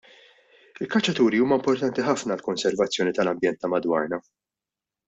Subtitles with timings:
[0.85, 4.23] Il-kaċċaturi huma importanti ħafna għall-konservazzjoni tal-ambjent ta' madwarna.